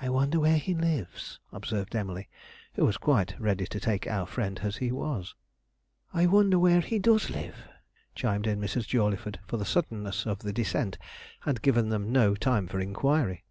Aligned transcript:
'I 0.00 0.08
wonder 0.08 0.40
where 0.40 0.56
he 0.56 0.72
lives?' 0.74 1.40
observed 1.52 1.94
Emily, 1.94 2.26
who 2.72 2.86
was 2.86 2.96
quite 2.96 3.38
ready 3.38 3.66
to 3.66 3.78
take 3.78 4.06
our 4.06 4.24
friend 4.24 4.60
as 4.62 4.76
he 4.78 4.90
was. 4.90 5.34
'I 6.14 6.24
wonder 6.28 6.58
where 6.58 6.80
he 6.80 6.98
does 6.98 7.28
live?' 7.28 7.68
chimed 8.14 8.46
in 8.46 8.62
Mrs. 8.62 8.86
Jawleyford, 8.86 9.40
for 9.46 9.58
the 9.58 9.66
suddenness 9.66 10.24
of 10.24 10.38
the 10.38 10.54
descent 10.54 10.96
had 11.40 11.60
given 11.60 11.90
them 11.90 12.10
no 12.10 12.34
time 12.34 12.66
for 12.66 12.80
inquiry. 12.80 13.44